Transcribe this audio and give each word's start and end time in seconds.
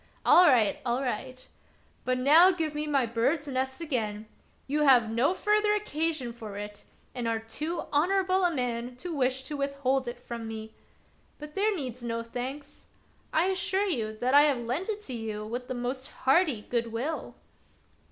All 0.25 0.47
right! 0.47 0.79
all 0.83 1.03
right! 1.03 1.47
But 2.05 2.17
now 2.17 2.49
give 2.49 2.73
me 2.73 2.87
my 2.87 3.05
bird's 3.05 3.45
nest 3.45 3.81
again; 3.81 4.25
you 4.65 4.81
have 4.81 5.11
no 5.11 5.35
further 5.35 5.75
occasion 5.75 6.33
for 6.33 6.57
it 6.57 6.85
and 7.13 7.27
are 7.27 7.37
too 7.37 7.83
honorable 7.93 8.43
a 8.43 8.49
man 8.51 8.95
to 8.95 9.15
wish 9.15 9.43
to 9.43 9.55
withhold 9.55 10.07
it 10.07 10.19
from 10.19 10.47
me. 10.47 10.73
But 11.37 11.53
there 11.53 11.75
needs 11.75 12.03
no 12.03 12.23
thanks; 12.23 12.87
I 13.31 13.45
assure 13.49 13.85
you 13.85 14.17
that 14.17 14.33
I 14.33 14.41
have 14.41 14.57
lent 14.57 14.89
it 14.89 15.07
you 15.07 15.45
with 15.45 15.67
the 15.67 15.75
most 15.75 16.07
hearty 16.07 16.63
good 16.63 16.91
will." 16.91 17.35